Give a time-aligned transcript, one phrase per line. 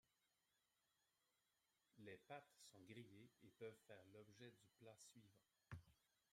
[1.99, 5.37] Les pattes sont grillées et peuvent faire l'objet du plat suivant.